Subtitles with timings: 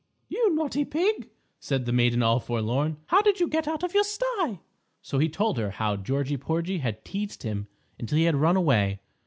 [0.29, 1.29] _""You naughty pig,"
[1.59, 4.59] said the Maiden All Forlorn, "how did you get out of your sty?"
[5.03, 7.67] So he told her how Georgy Porgy had teased him
[7.99, 8.99] until he had run away.